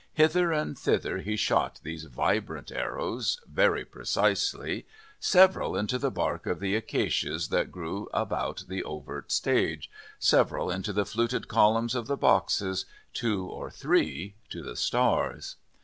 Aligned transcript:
Hither 0.15 0.51
and 0.51 0.75
thither 0.75 1.19
he 1.19 1.35
shot 1.35 1.79
these 1.83 2.05
vibrant 2.05 2.71
arrows, 2.71 3.39
very 3.45 3.85
precisely, 3.85 4.87
several 5.19 5.77
into 5.77 5.99
the 5.99 6.09
bark 6.09 6.47
of 6.47 6.59
the 6.59 6.73
acacias 6.75 7.49
that 7.49 7.71
grew 7.71 8.09
about 8.11 8.63
the 8.67 8.83
overt 8.83 9.31
stage, 9.31 9.91
several 10.17 10.71
into 10.71 10.91
the 10.91 11.05
fluted 11.05 11.47
columns 11.47 11.93
of 11.93 12.07
the 12.07 12.17
boxes, 12.17 12.85
two 13.13 13.45
or 13.45 13.69
three 13.69 14.33
to 14.49 14.63
the 14.63 14.75
stars. 14.75 15.57